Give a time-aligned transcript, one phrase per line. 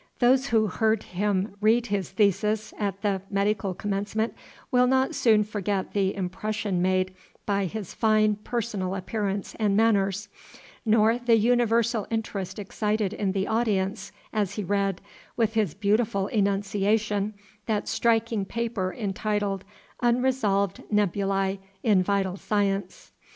[0.17, 4.33] Those who heard him read his Thesis at the Medical Commencement
[4.71, 7.13] will not soon forget the impression made
[7.45, 10.27] by his fine personal appearance and manners,
[10.87, 15.01] nor the universal interest excited in the audience, as he read,
[15.37, 17.35] with his beautiful enunciation,
[17.67, 19.63] that striking paper entitled
[20.01, 23.11] "Unresolved Nebulae in Vital Science."